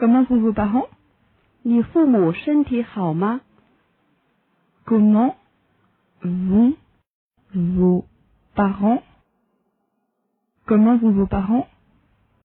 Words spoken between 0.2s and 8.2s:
vont vos parents Comment vont vos